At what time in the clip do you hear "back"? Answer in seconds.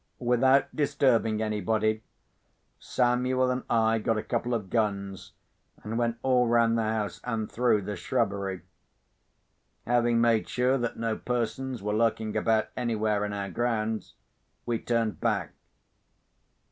15.21-15.51